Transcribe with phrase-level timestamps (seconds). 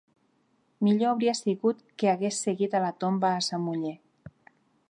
[0.87, 3.97] Millor hauria sigut que hagués seguit a la tomba a sa muller